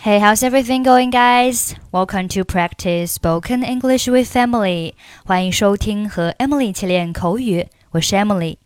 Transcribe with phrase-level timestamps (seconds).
[0.00, 1.74] Hey, how's everything going, guys?
[1.90, 4.94] Welcome to practice spoken English with Emily.
[5.24, 8.58] 欢迎收听和 Emily 一起练口语，我是 Emily。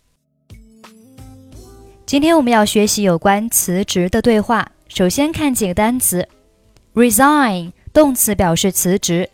[2.04, 4.72] 今天我们要学习有关辞职的对话。
[4.88, 6.28] 首先看几个单词：
[6.94, 9.28] resign 动词表示辞职；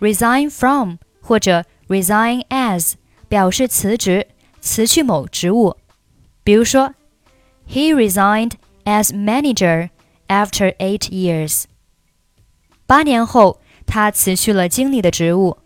[0.00, 2.94] resign from 或者 resign as
[3.28, 4.28] 表示辞职，
[4.60, 5.76] 辞去某职务。
[6.42, 6.94] 比如说，
[7.68, 8.52] He resigned
[8.84, 9.90] as manager
[10.28, 11.64] after eight years。
[12.86, 15.58] 八年后，他辞去了经理的职务。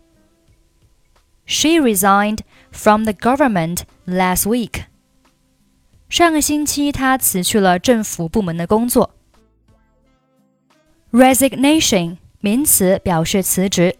[1.45, 2.39] She resigned
[2.71, 4.83] from the government last week。
[6.07, 9.15] 上个星期，她辞去了政府部门的工作。
[11.11, 13.95] Resignation 名词表示辞职，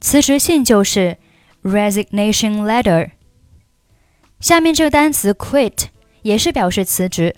[0.00, 1.18] 辞职信就是
[1.62, 3.10] resignation letter。
[4.40, 5.86] 下面这个单词 quit
[6.22, 7.36] 也是表示辞职，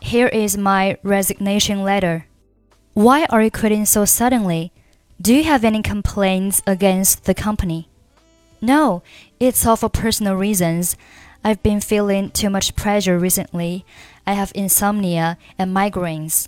[0.00, 2.26] Here is my resignation letter.
[2.94, 4.72] Why are you quitting so suddenly?
[5.20, 7.88] Do you have any complaints against the company?
[8.60, 9.02] No,
[9.38, 10.96] it's all for personal reasons.
[11.44, 13.84] I've been feeling too much pressure recently.
[14.25, 16.45] I have insomnia and migraines.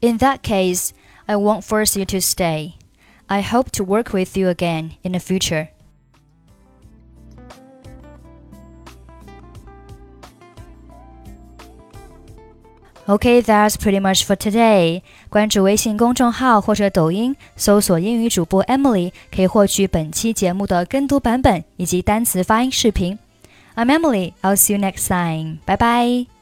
[0.00, 0.92] In that case,
[1.26, 2.74] I won't force you to stay.
[3.26, 5.70] I hope to work with you again in the future.
[13.06, 15.02] Okay, that's pretty much for today.
[15.28, 23.18] 关注微信公众号或者抖音，搜索英语主播 Emily，可以获取本期节目的跟读版本以及单词发音视频。
[23.76, 24.32] I'm Emily.
[24.40, 25.58] I'll see you next time.
[25.66, 26.37] Bye bye.